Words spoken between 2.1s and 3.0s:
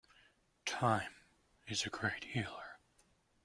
healer.